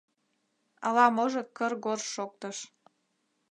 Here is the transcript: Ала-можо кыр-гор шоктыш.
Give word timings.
Ала-можо 0.87 1.41
кыр-гор 1.57 1.99
шоктыш. 2.13 2.57